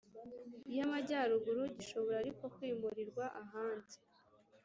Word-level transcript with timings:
y 0.75 0.79
Amajyaruguru 0.85 1.61
Gishobora 1.75 2.17
ariko 2.23 2.43
kwimurirwa 2.55 3.25
ahandi 3.43 3.95